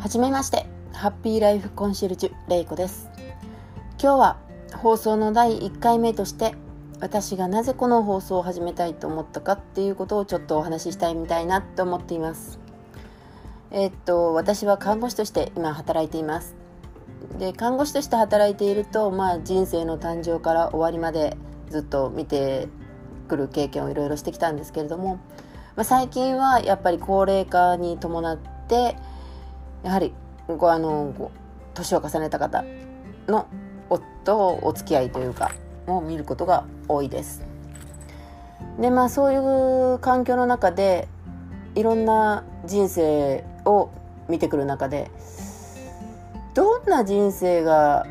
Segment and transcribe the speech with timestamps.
[0.00, 3.10] はじめましてハッピーライフコンシェルジュレイコです。
[4.00, 4.38] 今日は
[4.76, 6.54] 放送の第1回目として
[7.00, 12.60] 私がなぜこの放送を始めたいと思ったかっていうことをちょっとお話ししたいみたいなと思っています。
[13.72, 16.54] えー、っと私は看護師として今働いています。
[17.36, 21.36] で看護師として働いていると、まあ、人生の誕生から終わりまで
[21.70, 22.68] ずっと見て
[23.26, 25.16] くる経験をいろいろしてきたんですけれども、
[25.74, 28.38] まあ、最近はやっぱり高齢化に伴っ
[28.68, 28.96] て
[29.82, 30.12] やはり
[30.46, 31.30] ごあのご
[31.74, 32.64] 年を重ねた方
[33.26, 33.46] の
[33.90, 35.52] 夫お付き合いというか
[35.86, 37.42] を見ることが多いです。
[38.80, 39.36] でまあそうい
[39.94, 41.08] う環境の中で
[41.74, 43.90] いろんな人生を
[44.28, 45.10] 見てくる中で
[46.54, 48.06] どんな人生が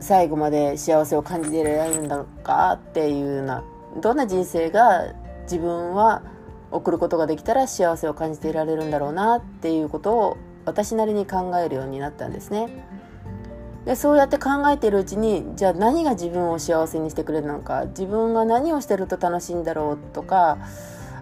[0.00, 3.64] 最後まで幸せを感じていられるんだろうかっていうような
[4.00, 5.12] どんな人生が
[5.42, 6.22] 自分は
[6.70, 12.68] 送ることができたら幸せを感じていられるんだろうなっていうことを私なりに考えるようになったんですね。
[13.84, 20.58] でそうやって考えているうちにじゃあ何が自分を幸せにしてくれるのか自分が何をしてると楽しいんだろうとか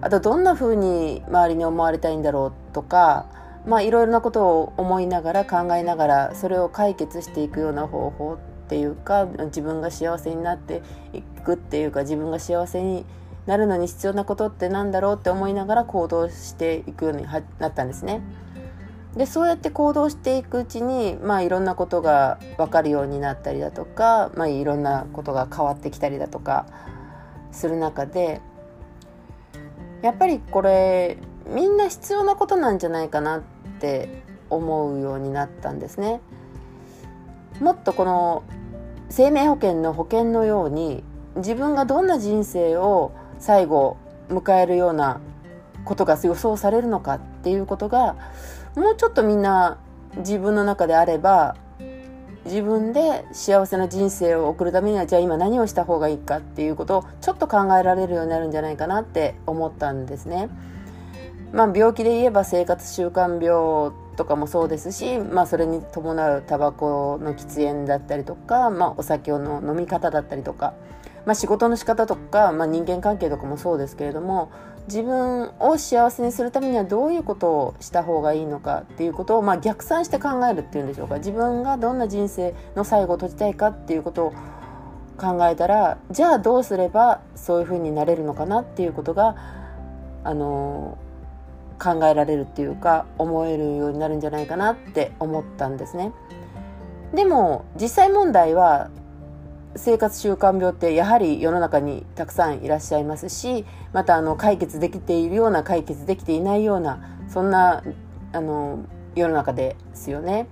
[0.00, 3.26] あとどんな風に周りに思われたいんだろうとか
[3.64, 13.06] まあいろいろなことを思いながら考えながらそれを解決していくような方法っていうか自分が幸せになっていくっていうか自分が幸せに
[13.46, 18.20] なるのに必要なことって何だろうって思いながら行動していくようになったんですね。
[19.18, 26.66] でそうやって行動していくうちに、まあ、いろんなことが分かるようになったりだとか、まあ、いろんなことが変わってきたりだとか
[27.50, 28.40] する中で
[30.02, 33.40] やっぱりこれみんな必要なことなんじゃないかなっ
[33.80, 36.20] て思うようになったんですね。
[37.60, 38.44] もっとこの
[39.10, 41.02] 生命保険の保険のように
[41.36, 43.96] 自分がどんな人生を最後
[44.28, 45.20] 迎えるような
[45.84, 48.16] ことが予想されるのかっていうことが
[48.78, 49.78] もうちょっとみんな
[50.18, 51.56] 自分の中であれば
[52.44, 60.48] 自分で幸せな人生を送るためにはじゃあ今何をした方がいいかっていうことをちょっと考えられるようになるんじゃないかなって思ったんですね。
[61.52, 70.74] まあ、病気で言えば生活習慣病とかもそうですし、まあ、それに伴うタバコの喫煙だったりとか、まあ、お酒の飲み方だったりとか、
[71.26, 74.50] まあ、仕事の仕方とか、まあ、人間関係とかもそうですけれども
[74.88, 84.32] 自分を幸せにするためにはどういうことをした方がいいのかっていうことを、まあ、逆算して考えるっていうんでしょうか自分がどんな人生の最後を閉じたいかっていうことを
[85.18, 89.36] 考えたらじゃあどうすればそういうふうになれるのかなっていうことが
[90.24, 90.96] あの
[91.78, 96.12] 考えられるっていうか思えるようになるんじゃないかなって思ったんですね。
[97.14, 98.90] でも実際問題は
[99.76, 107.82] 生活習慣病ってやはり世の中にたくさんいらっしゃいますしまたあの解決できているような解決できていないようなそんな
[108.32, 108.84] あの
[109.14, 110.48] 世の中ですよね。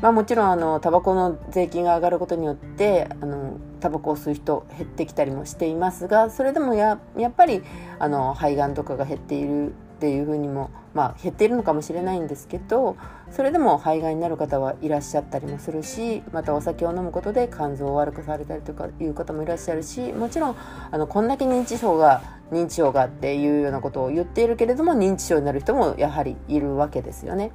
[0.00, 7.62] まあ、もちろんあのタバコの税金が上がることによってあのタバコを吸う人減ってきたりもしていますがそれでもややっぱり
[7.98, 12.96] あの肺がんとかが減っているっていうふうにも、まあ、減っているのかもしれないんですけど
[13.32, 20.56] それでも肺がんになる方はいらっしゃったりもするしまたお酒を飲むことで肝臓を悪くされたりとかいう方もいらっしゃるしもちろん
[20.92, 22.22] あのこんだけ認知症が
[22.52, 27.50] 認知症がっていうようなことを言っているけれども認知症になる人もやはりいるわけですよね。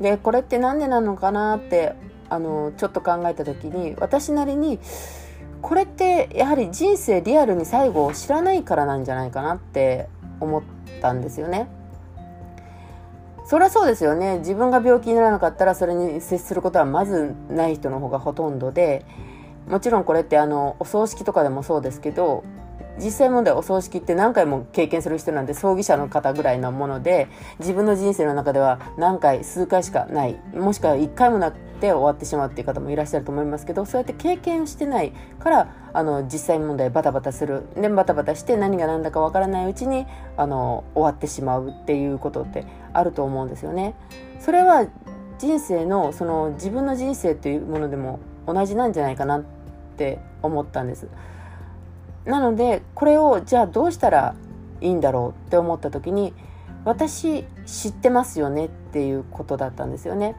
[0.00, 1.94] でこれって何でなのかなって
[2.28, 4.80] あのちょっと考えた時に私なりに
[5.62, 10.08] これってやはり人生リアルに最後を知らないからなんじゃないかなって
[10.40, 10.62] 思っ
[11.00, 11.68] たんですよね。
[13.48, 19.06] そりゃそうですよね自分が病気にならなかったらそれに接することはまずない人の方がほとんどで
[19.66, 22.44] もちろんこれってあのお葬式とかでもそうですけど
[22.98, 27.28] 実際問題お葬式って何回も経験する人なんて葬儀者の方ぐらいなもので
[27.58, 40.06] 自分の人生の中では何回数回しかないもしくは1回もなって終わってしまうっていう方もいらっしゃると思いますけどそうやって経験してないからあの実際問題バタバタするでバタバタして何が何だかわからないうちに
[40.36, 43.94] あの終わってしまうっていうことってあると思うんですよね。
[44.40, 44.86] それは
[45.38, 49.44] 人生のその自分の人生っていうものでも同じなんじゃないかなっ
[49.96, 51.08] て思ったんです。
[52.24, 54.34] なのでこれをじゃあどうしたら
[54.80, 56.34] いいんだろうって思った時に
[56.84, 60.36] 私知ってますよねっていうことだったんですよね。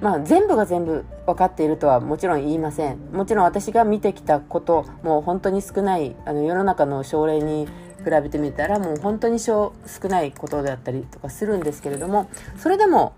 [0.00, 7.66] まあ、全部が全部分かっているとはもちろん言いませんもちろん私が見てきたこともう本当に少ないあの世の中の症例に
[8.04, 9.72] 比べてみたらもう本当に少
[10.04, 13.14] ないことであったりとかするんですけれどもそれでも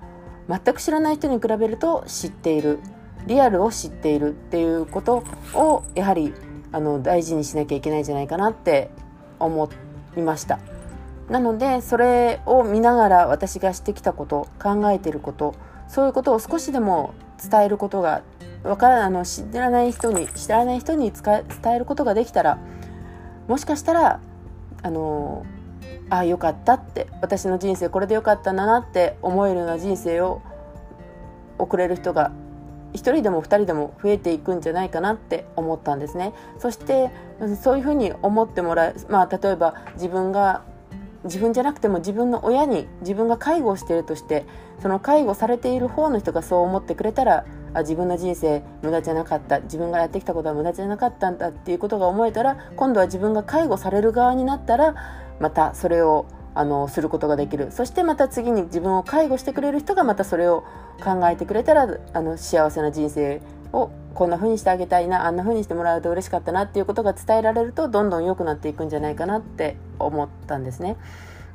[0.49, 2.79] 全く知らない人に比べると知っている
[3.27, 5.23] リアルを知っているっていうこと
[5.55, 6.33] をやはり
[6.73, 8.91] あの大事にしなきゃいけないんじゃないかなって
[9.39, 9.69] 思
[10.17, 10.59] いました。
[11.29, 15.55] なのでそれを見ながら私がしてきたこと考えてること
[15.87, 18.23] そういうことを少しでも伝えることが
[18.65, 21.45] わからあの知らない人に知らない人に伝
[21.75, 22.59] えることができたら
[23.47, 24.21] もしかしたら
[24.83, 25.47] あの
[26.11, 26.75] ああよかった。
[26.75, 30.43] って私の人生これでよかったんだなって思えるような人生を
[31.59, 32.33] 送れる人が
[32.93, 36.33] 1人でも2人でも増えていくんじゃないかなって思ったんですね。
[36.59, 37.11] そして
[37.63, 40.63] そういうふうに思ってもらえまあ例えば自分が
[41.25, 44.47] 自分じゃなくても自分の親に自分が介護をしているとして
[44.81, 47.45] その介護されている方の人がそう思ってくれたら
[47.75, 49.61] あ自分の人生無駄じゃなかった。
[49.61, 54.95] 自分がやってきたことは無駄じゃなかったんだっていうことが思えたら今度は自分が介護される側になったら
[55.39, 60.65] またそれをあのすることができるそしてまた次に自分を介護してくれる人がまたそれを
[61.03, 63.41] 考えてくれたらあの幸せな人生
[63.73, 70.97] をこんな風にしてあげたいなあんな風にしてもらうと嬉しかったなっていうことが伝えられるとどんどん良くなっていくんじゃないかなって思ったんですね。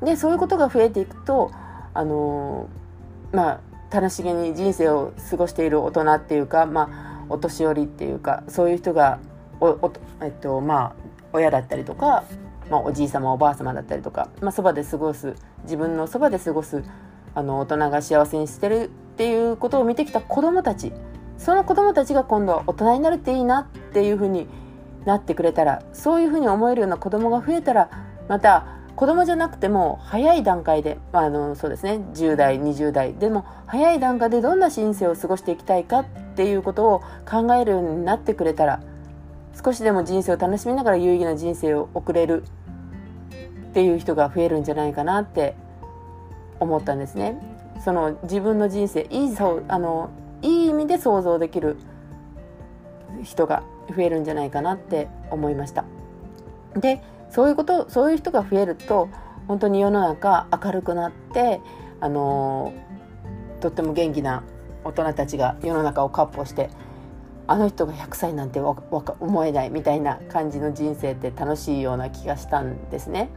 [0.02, 1.50] でそういうことが増えていくと
[1.94, 2.68] あの
[3.32, 3.60] ま
[3.90, 9.20] あ楽しげに人生を過ごしている大人っていうか、まあ、お年寄りっていうかそういう人が
[9.60, 9.92] おお、
[10.22, 10.92] えっとまあ、
[11.32, 12.24] 親だったりとか、
[12.70, 15.34] まあ、おじい様おばあ様だったりとか、まあ、そばで過ごす
[15.64, 16.82] 自分のそばで過ごす
[17.34, 20.92] あの大人が幸せにしてるっていうことを見てきた子どもたち。
[21.38, 24.48] その子どもたちが今度は大人になるっていいなっていうふうに
[25.04, 27.90] なってくれたらそういうふうに思えるような子どもが増えたら
[28.28, 28.66] また
[28.96, 36.04] 子供じゃなくても早い段階で、まあ、あのそうですね10代20代でも早い段階でどんな人生を過ごしていきたいかっ
[36.34, 38.80] ていうことを考えるようになってくれたら
[39.64, 42.42] 少しでも人生を楽しみながら有意義な人生を送れる
[43.70, 45.56] っていう人が増えるんじゃないかなって
[46.60, 47.40] 思ったんですね。
[47.84, 50.10] その自分の人生いいそうあの
[50.42, 51.76] いい意味で想像できる
[53.22, 53.62] 人が
[53.94, 55.84] 増えるんじゃないかなって思いました。
[56.74, 59.08] でそういうことそういう人が増えると
[59.48, 61.60] 本当に世の中明るくなって
[62.00, 62.72] あの
[63.60, 64.42] とっても元気な
[64.84, 66.70] 大人たちが世の中を闊歩して
[67.46, 73.30] あの人が100歳なんて思えないみたいな感じの人生って楽しいような気がしたんですね。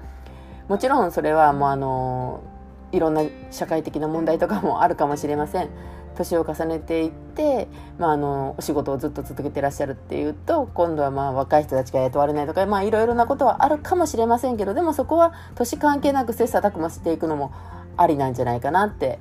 [0.68, 2.44] もちろんそれはもうあの
[2.92, 5.70] いろんな社会的な問題とかもあるかもしれません。
[6.16, 7.68] 年を重ねていって、
[7.98, 17.54] まあ、あのお仕事をずっと続けてらっしゃるっていうと今度はまあ若い人たちが雇われないとか、まあ、いろいろなことはあるかもしれませんけどでもそこは年関係なく切磋琢磨していくのも
[17.96, 19.20] ありなんじゃないかなって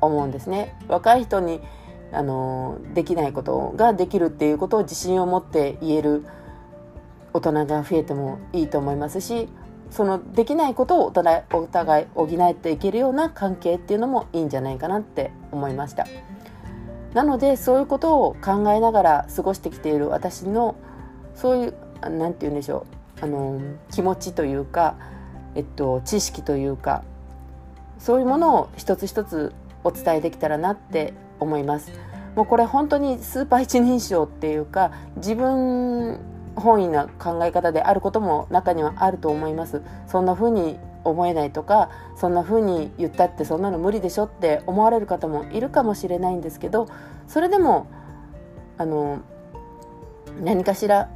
[0.00, 0.74] 思うんですね。
[0.88, 1.60] 若い人に
[2.12, 6.24] あのできないことができるっていうことを自信を持って言える
[7.32, 9.48] 大人が増えてもいいと思いますし
[9.90, 16.06] そのできないことをお互いお互い補っていけるような関係っていうのもいいんじゃないかなって思いました。
[17.14, 20.76] なのでそういうことを考えながら過ごしてきている私の
[21.34, 22.86] そういう何て言うんでしょ
[23.20, 23.60] うあの
[23.90, 24.96] 気持ちというか、
[25.56, 27.02] えっと、知識というか
[27.98, 29.52] そういうものを一つ一つ
[29.82, 31.92] お伝えできたらなって思います。
[32.36, 36.20] もうこれ本当にスーパー一人称っていうか自分
[36.54, 39.82] 本意な考え方であることも中にはあると思います。
[40.06, 46.88] そんな風に思えないとかそんな風に言ったってそんなの無理でしょって思われる方もいるかもしれないんですけど
[47.26, 47.90] それでも
[48.76, 49.20] あの
[50.42, 51.08] 何かしら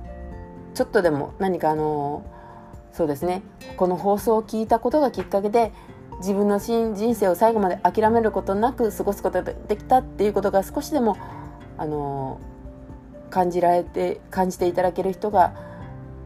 [0.75, 2.25] ちょっとでも何かあの
[2.93, 3.43] そうですね
[3.77, 5.73] この放送を聞いたことがきっかけで
[6.25, 11.19] 自分の人生を最後まで諦めることなく過ごすことができたっていうことが少しでも
[11.77, 12.41] あの
[13.29, 15.53] 感じられて感じていただける人が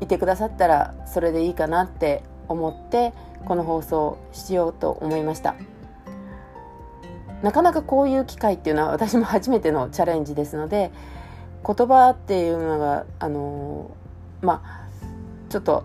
[0.01, 3.13] いてくださったらそれでいいかなって思って
[3.45, 5.57] この放送しようと思いました。
[7.43, 10.93] なかなかこういう機会っていうのは私も初めてのチャレンジですので
[11.67, 13.91] 言葉っていうのがあの
[14.43, 14.89] まあ
[15.49, 15.85] ちょっと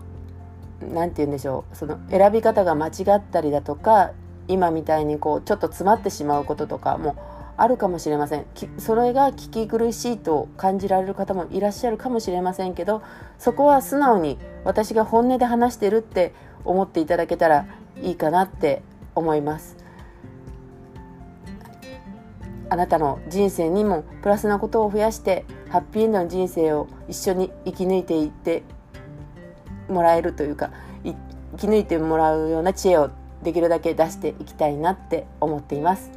[0.80, 1.76] 何て言うんでしょう。
[1.76, 4.12] その選び方が間違ったりだとか
[4.48, 7.16] 今みたいにこうちょっと詰まってしまうこととかも
[7.56, 8.46] あるかもしれません。
[8.78, 13.02] それが聞き苦しいと感じられる方もいらっしゃるかもしれませんけど
[13.38, 17.66] そこは素直に私が本音で話してるって思っていただけたら
[18.02, 18.82] いいかなって
[19.14, 19.76] 思います。
[22.70, 28.62] あなたの人生にもプラスなことを増やしてハッピーエンドの人生を一緒に生き抜いていって
[29.88, 30.70] もらえるというか
[31.04, 31.14] 生
[31.56, 33.10] き抜いてもらうような知恵を
[33.42, 36.10] できるだけ出していきたいなって思っています。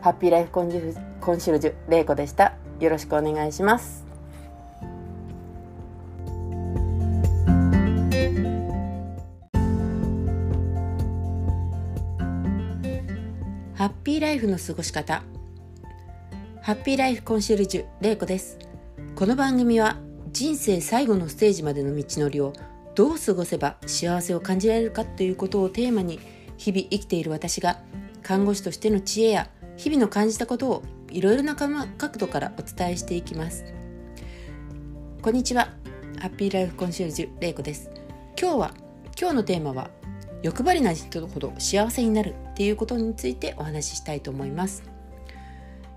[0.00, 2.54] ハッピーライフコンシェルジュ玲子でした。
[2.80, 4.04] よろしくお願いします。
[13.74, 15.22] ハッピーライフの過ごし方。
[16.62, 18.58] ハッピーライフコンシェルジュ玲子です。
[19.14, 19.96] この番組は
[20.32, 22.52] 人生最後のステージまでの道のりを
[22.94, 26.18] どう過ごせば幸せを感じられるかということをテーマに
[26.56, 27.78] 日々生きている私が
[28.22, 33.64] 看護師としての知恵や日々の感じたことをいろいろな角度からお伝えしていきます。
[35.22, 35.70] こんにちは。
[36.18, 37.90] ハッピーライフコンシェルジュレイコです。
[38.38, 38.74] 今日は
[39.18, 39.90] 今日のテーマは
[40.42, 44.82] 欲張りな人ほど幸せになるっていうことについてお話ししたいと思います。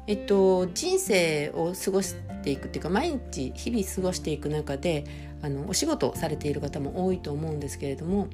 [0.07, 5.05] えっと人生を過ごしていくっていうか毎日日々過ごしていく中で
[5.41, 8.27] あのお仕事されている方も多いと思うんですけれども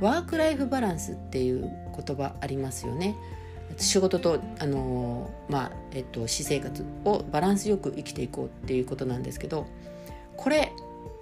[0.00, 1.70] ワークライフバランスっていう
[2.06, 3.16] 言葉ありますよね
[3.76, 9.66] 仕事とあの、まあえっと、私生活をバランスよく生きていこうっていうことなんですけど
[10.36, 10.72] これ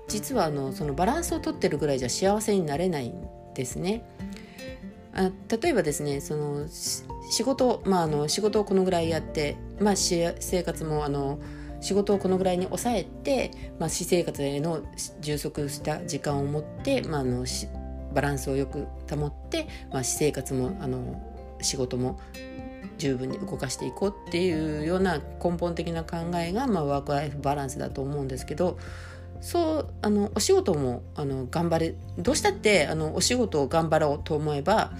[0.06, 3.14] 実はあのそのバランスをとってるぐらいじゃ幸せになれないん
[3.54, 4.04] ですね。
[5.12, 6.66] あ例えばですねその
[7.30, 11.38] 仕事、まあ、あの仕事をこのぐらいやって、まあ、生活もあの
[11.80, 14.82] 仕事をこのぐらいに抑えて、まあ、私生活への
[15.20, 17.46] 充足した時間を持って、まあ、あの
[18.14, 21.22] バランスをよく保って、まあ、私生活もあの
[21.60, 22.18] 仕事も
[22.96, 28.78] 十分に動かしていこうっていうような根本的な考えが、まあ、ワークライフバランスだと思うんですけど
[29.40, 34.90] そうあのお仕事もあの頑張れどうしたってあのお仕事を頑張ろうと思えば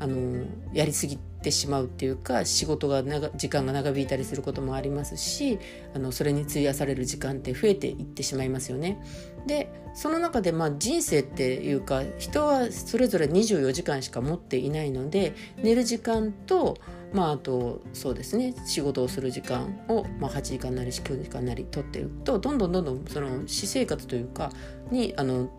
[0.00, 5.58] あのやりすぎてしまうっていうか仕事が長時間が長引いたりすることもありますし
[5.94, 9.02] あのそれに費やされる時間って増えていってしまいますよね。
[9.46, 16.78] でその中でまあ人生っていうか人はそれぞれ24時間しか持っていないので寝る時間と
[17.12, 24.50] まあ、あとそうですね仕事をする時間を、まあ、8時間なり9時間なり取ってるとどんどんどんどんその私生活というか
[24.90, 25.50] にあの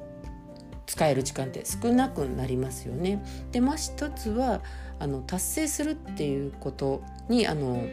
[0.85, 3.23] 使える時間って少なくなりますよね。
[3.51, 4.61] でまあ一つは
[5.03, 7.85] あの達成するっていうことにあの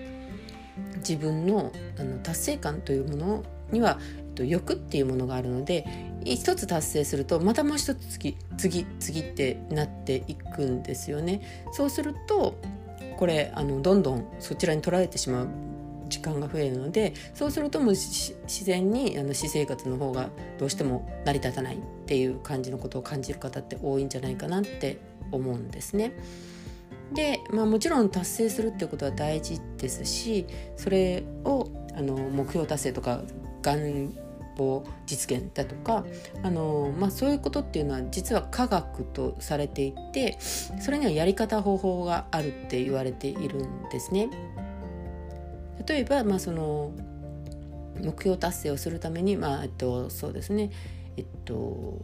[0.98, 5.84] 自分のあの達成感というものには、えっと、欲っていうものがあるので
[6.24, 11.66] 一つ達成するとまたもう一つ次次次ってなっていくんですよね。
[11.72, 12.54] そうすると
[13.18, 15.48] これあのどんどんそちらに取られてしまう
[16.08, 24.98] 時間が増えるのでそうするともう自然にあの私生活の方がどうしても成り立たないっていう感じのことを感じる方って多いんじゃないかなって
[25.32, 26.12] 思うんですね。
[27.14, 33.22] で、まあ、もちろん達成するってことは大事ですしそれをあの目標達成とか
[33.62, 34.12] 願
[34.56, 36.04] 望実現だとか
[36.42, 44.28] あの、まあ、そういうことっていうのは実は科学とされていてそれにはやり方方法があるって言われているんですね。
[45.86, 46.92] 例えば、まあ、その
[47.98, 50.70] 目標達成をするために、まあえっと、そうですね
[51.16, 51.98] えっと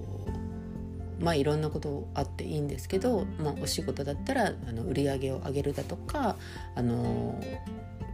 [1.20, 6.36] まあいろんなことあっていいんですけど、まあ、お仕事だったらあの売り上げを上げるだとか
[6.74, 7.40] あの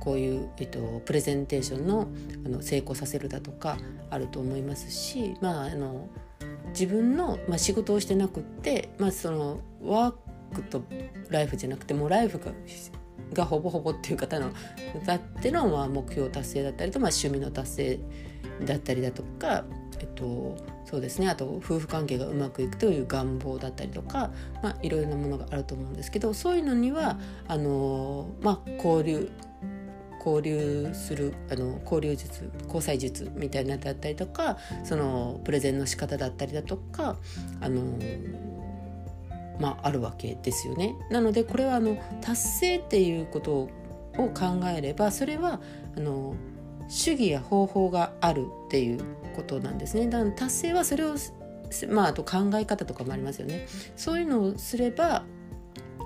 [0.00, 2.08] こういう、えっと、プレゼンテーションの
[2.44, 3.76] あの成功させるだとか
[4.10, 6.08] あると思いますし、まあ、あの
[6.70, 10.14] 自分の、まあ、仕事をしてなくって、まあ、そのワー
[10.54, 10.82] クと
[11.30, 12.52] ライフじゃなくてもうライフが
[13.32, 14.50] がほぼほぼっていう方の
[15.06, 18.00] だっての、まあ、目標達成だったりと、まあ、趣味の達成
[18.64, 19.64] だったりだとか、
[20.02, 24.32] えっと、そうですねあと夫婦関係がうまくいくという願望だったりとか、
[24.62, 29.30] まあ、いろいろなものがあると思うんですけどそういうのにはあの、まあ、交流
[30.24, 37.16] 交流するあの交流術交際術みたいなだったりとかそのプレゼンの仕方だったりだとか
[37.60, 37.82] あの
[39.60, 40.96] まあ、あるわけですよね。
[41.10, 43.68] なのでこれはあの達成っていうことを
[44.16, 45.60] 考えればそれは
[45.96, 46.34] あの
[46.88, 49.00] 主義や方法があるっていう
[49.34, 50.06] ことなんですね。
[50.08, 51.16] だから達成はそれを
[51.88, 53.66] まあ、あと考え方とかもありますよね。
[53.96, 55.24] そういうのをすれば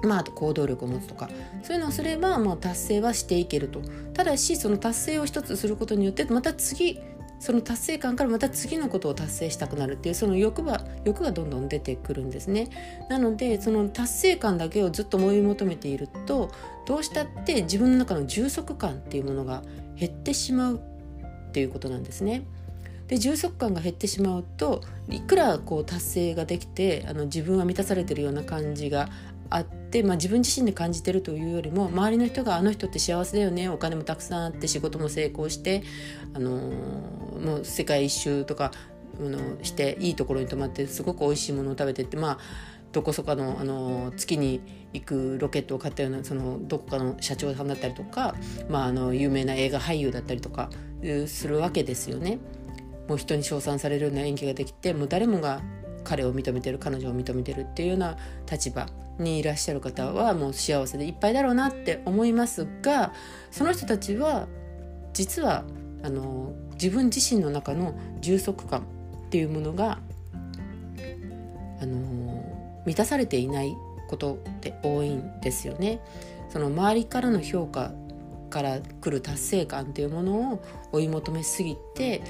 [0.03, 1.29] まあ、あと行動力を持つとか
[1.63, 3.81] そういうのをすれば、もう、達成はしていけると
[4.15, 7.01] ただしその達成を一つすることによってまた次
[7.39, 12.69] その達成感からまた次のことを達成したくなるっていうその欲が欲がどんどん出てくるんですね
[13.09, 16.51] なのでその達成感だけをずっと追い求めていると
[16.87, 19.63] どうしたって自分の中の充足感っていうものが
[19.97, 20.81] 減ってしまう
[21.49, 22.47] っていうことなんですね。
[23.09, 29.09] で充足感が減ってしまうといくらこう達成ができてあの自分は満たされてるような感じが
[29.49, 35.85] あって、まあ、自分自身で感じてるというよりも周りの人があの人って幸せだよねお金もたくさんあって仕事も成功して、
[36.35, 38.73] あのー、もう世界一周とか
[39.19, 42.39] あのしていいところに泊まってすごく美味しいものを食べてってまあ
[42.93, 44.61] どこそかのあの月に
[44.93, 48.35] 行くロケットを買ったようなそのどこかの社長さんだったりとか、
[48.69, 50.71] まあ、あの有名な映画俳優だったりとか
[51.27, 52.39] するわけですよね。
[53.09, 55.61] もう人に称賛されるような演技ができてもう誰もが
[56.05, 58.17] 彼を認めてる彼女を認めてるっていうような
[58.51, 58.87] 立場
[59.19, 63.13] にいらっしゃる方はもう幸せでいっぱいだろうなって思いますが
[63.51, 64.47] その人たちは
[65.13, 65.65] 実は
[66.03, 69.99] あの自分自身の中の充足感っていうものが
[71.81, 73.75] あの満たされていない
[74.09, 76.01] ことって多いんですよね。
[76.49, 77.93] その周りからの評価
[78.51, 82.23] から来る達成感というものを追い求めすぎて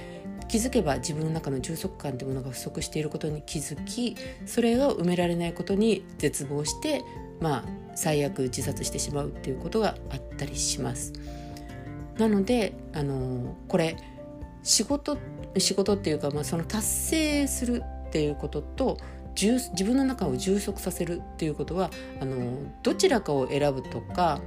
[0.48, 7.02] 気づけば自分の中の充足感というものが不足していることに気づきそれを埋められないことに絶望して
[7.40, 11.12] まあ最悪自殺してしまうっていうことがあったりします。
[12.18, 13.96] なのであのこれ
[14.62, 15.18] 仕事
[15.58, 18.98] 仕事っていうか、まあ、その達成するっていうことと
[19.40, 24.40] 自分の中を充足させるっていうことはあのどちらかを選ぶとか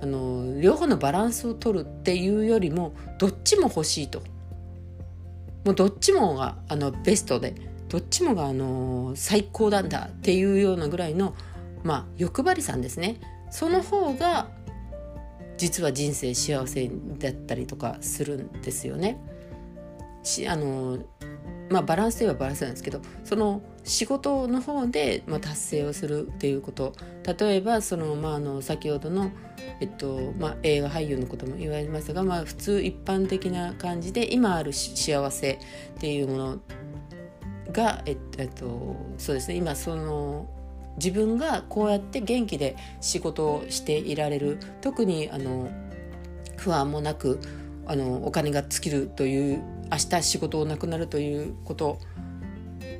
[0.00, 4.22] あの両方のバランスを取るっていうよりもどっちも欲しいと
[5.66, 7.56] もうどっちもがあのベストで
[7.88, 11.34] どっちもがあの最高なんだっていうようなぐらいの、
[11.82, 13.20] まあ、欲張りさんですね
[13.50, 14.48] その方が
[15.56, 19.18] 実は人生幸せだったりとかするんですよね。
[20.22, 20.98] しあの
[21.70, 26.92] まあバランスといえばバランスなんですけどその仕事の方で、まあ、達成をするっていうこと。
[27.38, 29.32] 例えばその、まあ、あの先ほどの、
[29.80, 35.58] えっとまあ、映画俳優のことも言われましたが、まあ、普通一般的な感じで今ある幸せっ
[35.98, 36.58] ていうもの
[37.72, 39.56] が、えっと、そうですね。
[39.56, 40.48] 今その
[40.98, 44.58] 自分がこうやって元気で仕事をしていられる。
[44.80, 45.68] 特にあの
[46.56, 47.40] 不安もなく
[47.86, 51.98] あのお金が尽きるという明日仕事をなくなるということ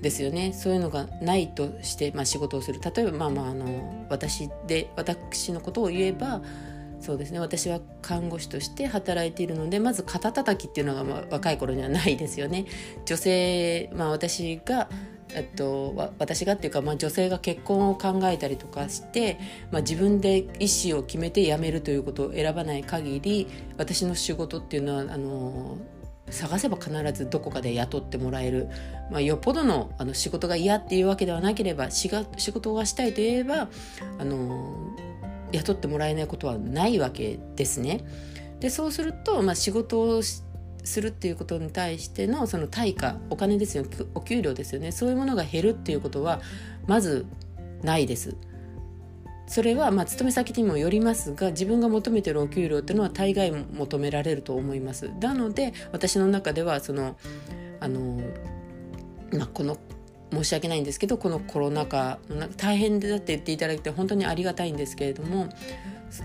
[0.00, 0.52] ですよね。
[0.52, 2.80] そういうのがないとして、まあ、仕事をする。
[2.80, 6.42] 例えばまあまああの私で私のことを言えば
[7.00, 7.40] そうですね。
[7.40, 12.66] 私は看護師として働いているのでまず肩たたきっていうのが、まあ、若い頃にはないですよね。
[13.04, 14.88] 女性、まあ、私が
[15.34, 19.38] えっと、私がっていうか、まあ、女性が結婚を考えたりとかして、
[19.70, 25.78] まあ、自分で意思を決めて辞めるということを選ばない限り私の仕事っていうのはあの
[26.30, 28.68] 探せば必ずどこかで雇ってもらえる、
[29.10, 33.68] まあ、よっぽどのあの仕事が嫌っていうわけではなければ仕事がしたいといえば
[34.18, 34.96] あの
[35.52, 38.04] 雇ってもらえないことはないわけですね。
[38.60, 40.22] でそうすると、まあ、仕事を
[40.86, 46.40] するっていうことに対してのその対価お金ですよお給料ですよねそういうものが減るっていうことは
[46.86, 47.26] まず
[47.82, 48.36] ないです。
[49.48, 55.08] それはまあ勤め先にもよりますが自分が求めてるお給料っていうのは大概求められると思います。
[55.20, 57.16] なので私の中ではその
[57.78, 58.20] あの、
[59.32, 59.76] まあ、この
[60.32, 65.48] 申し訳ないんですけどこのコロナ禍の大変だって言っていただいて本当にありがたいんですけれども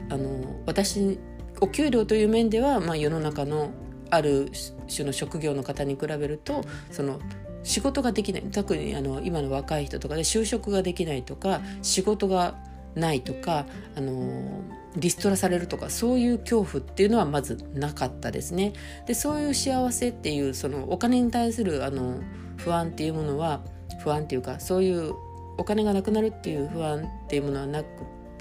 [0.09, 1.19] あの私
[1.59, 3.69] お給料という面では、まあ、世の中の
[4.11, 4.51] ある
[4.93, 7.19] 種の職業の方に比べるとその
[7.63, 12.55] 仕事ができない特にあの今の若い人とかで就職ができないとか仕事が
[12.95, 14.61] ないとかあの
[14.95, 18.73] リストラされるとかそういう恐怖っていうのはまずなかったですね。
[19.07, 22.19] でそういう幸せっていうそのお金に対するあの
[22.57, 23.61] 不安っていうものは
[24.03, 25.13] 不安っていうかそういう
[25.57, 27.87] お金がなくなるっていう不安っていうものはなく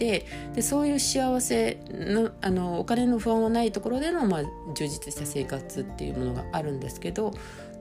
[0.01, 4.43] てでそういう幸せのあのお金の不安はないところでの、まあ、
[4.75, 7.33] 充実した生活っていうものがあるんですけど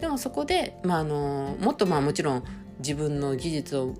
[0.02, 2.44] でもそこで、まあ、あのもっとまあもちろん
[2.80, 3.96] 自分の技術を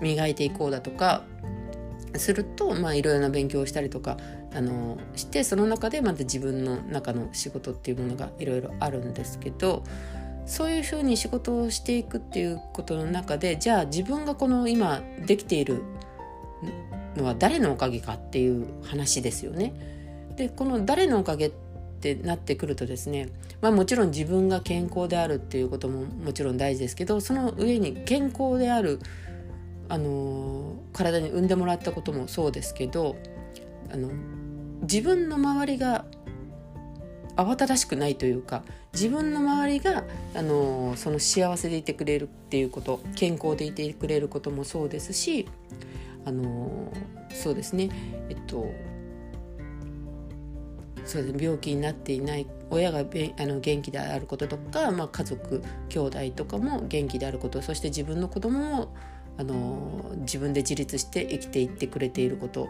[0.00, 1.24] 磨いていこうだとか
[2.16, 4.18] すると、まあ、いろいろな勉強をしたりとか
[4.54, 9.82] あのしてその中でまた自分の中の仕事っていうものがいろいろあるんですけど
[10.44, 15.82] そういうふうに仕事をしていくっていうことの中でじゃあ自分がこの今できている
[17.16, 19.74] のは誰のおかげかっていう話ですよね。
[20.36, 21.52] でこの誰のおかげっ
[22.00, 23.28] てなってくるとですね、
[23.60, 28.98] まあ、もちろん自分が健康であるっていうことももちろん大事ですけどその上に健康である
[29.88, 33.16] あの体に産んでもらったこともそうですけど
[33.92, 34.08] あの
[34.82, 36.04] 自分の周りが
[37.36, 45.48] 慌ただしくないというか自分の周りがあのその幸せでいてくれるっていうこと健康でいてくれることもそうですし
[46.24, 46.92] あの
[47.30, 47.90] そうですね。
[48.28, 48.72] えっと
[51.04, 53.02] そうです病気になっていない親があ
[53.46, 58.94] の元気であることとか、まあ、家族兄弟とかも元気であることそして自分の子供も
[59.38, 62.68] あの自分で自立して生きていってくれていること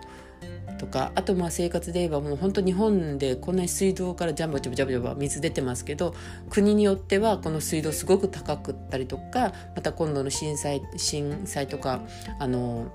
[0.79, 6.15] とかあとまあ生活で言えばもう本当日本でこんなに水道からジャンボジャボジャボジャボ水出てますけど
[6.51, 12.01] 国によってはこの水道すごく高くったりとかまた今度の震災震災とか
[12.39, 12.93] あの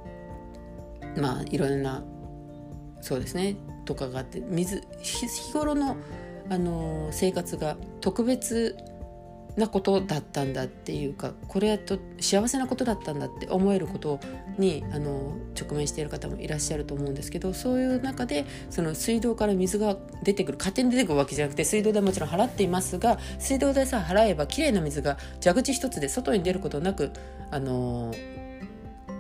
[1.18, 2.04] まあいろんな
[3.02, 5.98] そうですねとかがあって水日頃の
[6.50, 8.78] あの生活が特別
[9.58, 14.20] なことだったんだっていうかこれと幸せなことだったんだって思えること
[14.58, 27.12] にあの直面している方もいらっしゃると思うんですけどそういう中でその水道から水が出てくる勝手に出てくるわけじゃなくて水道代もちろん払っていますが水道代さえ払えばきれいな水が蛇口一つで外に出ることなく
[27.50, 28.14] あの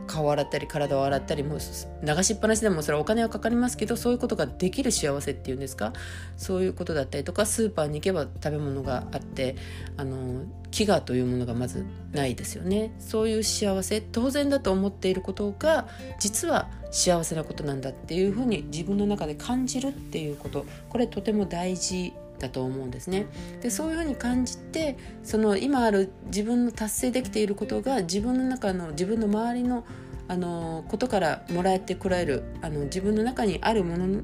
[0.07, 5.93] 顔洗ったり体を洗ったりもう流しっぱなしでもそれはお金はかかりますけどそういうことができる幸せっていうんですか？
[6.37, 9.55] そういうことだったりとかスーパーに行けば食べ物があって
[9.97, 12.93] あの飢餓というものがまずないですよね。
[12.99, 15.87] そういう幸せ当然だと思っていることが
[16.19, 20.65] 実は幸せなことなんだっていうふうに自分の中で感じるっていうこと。
[20.89, 23.27] これとても大事だと思うんですね。
[23.61, 29.85] でそういうふうに感じてその今ある自分の達成できていることが自分の中の自分の周りの
[30.29, 34.21] あのことからもらえてこられるあの自分の中にあるもの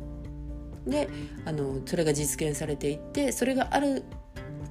[0.85, 1.07] で
[1.45, 4.03] あのそれが実現されていってそれがある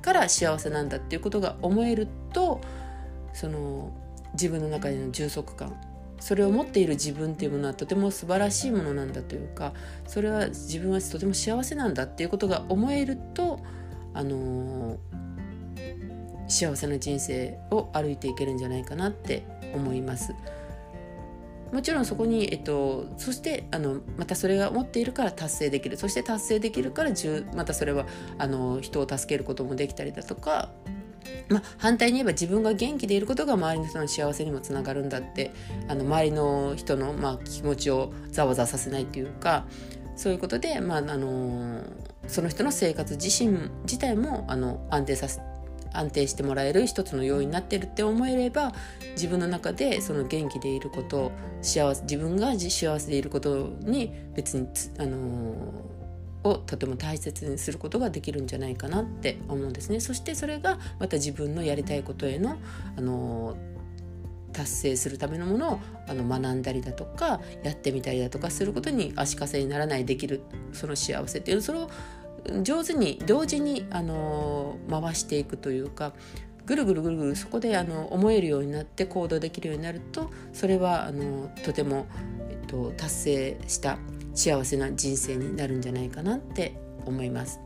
[0.03, 2.61] から幸せなんだっていうことが思えると
[3.33, 3.93] その
[4.35, 5.75] 自分の中での充足感
[6.23, 9.73] それを持っている自分っていうものはとても素晴らしいものなんだというか
[10.07, 13.59] それは自分はとても幸せなんだっていうことが思えると
[14.15, 14.99] あのー、
[16.47, 19.43] 幸せな人生を歩いていけるんじゃないかなって
[19.75, 20.33] 思います。
[21.73, 27.11] もちろんそこに、えっと、そしてあのまたそれが持っているから達成できるそして達成できるから
[27.55, 28.07] またそれは
[28.37, 30.71] あの人を助けることもできたりだとか
[31.49, 35.53] まあ、反対に言えば自分が元気でいることが周りの人の幸せにもつながるんだって
[35.89, 39.67] あの周りの人の、まあ、気持ちをざわざわさせないというか
[40.17, 41.83] そういうことで、まああの
[42.29, 45.41] その人の生活自身自体もあの安定させ
[45.93, 48.73] 安定してもらえる一つの要因になってるって思えれば
[49.13, 55.55] 自分の中でその元気でいること幸せ自分が幸せでいることに別につあの
[56.45, 60.01] をとても大切にすることができるんじゃないかなって思うんですね。
[60.01, 62.59] そしてそれがまた自分のやりたいことへの
[62.97, 63.57] あの
[64.53, 71.91] 達成するためのものをあの学んだりだとかやってみたりだとかすることに足かせにならないできるその幸せっていうのそれを
[72.63, 76.13] 上手に同時にあの回していくというか
[76.67, 82.07] ぐるぐるぐるぐるそこであの思えるようになって行動できるようになるとそれはあのとても、
[82.51, 83.99] えっと、達成した
[84.35, 86.75] 幸せな人生になるんじゃないかなって
[87.07, 87.61] 思います。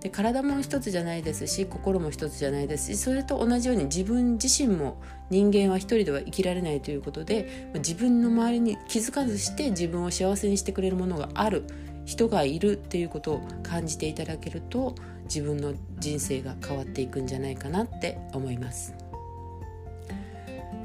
[0.00, 5.00] で体も一つじゃないですし心も一つじゃないですしそれと同じように自分自身も
[5.30, 11.64] 人間は一人では生きられないということで自分の周りに気づかずして自分を幸せにしてくれるものがある
[12.04, 18.94] 人がいるっていうことを感じていただけると自分の人生が変わっていくんじゃないかなって思います。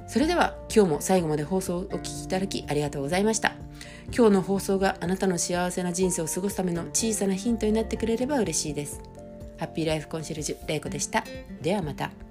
[0.08, 3.69] それでは今日も最後まで放送をお聴きいただきありがとうございました。
[4.16, 9.02] 今日の放送があなたの幸せな人生を過ごすための小さなヒントになってくれれば嬉しいです。
[9.58, 11.24] ハッピーライフコンシェルジュ、レイコでした。
[11.62, 12.29] ではまた。